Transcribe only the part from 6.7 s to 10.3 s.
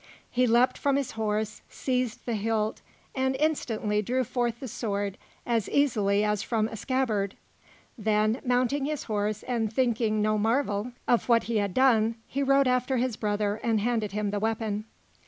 scabbard; then, mounting his horse and thinking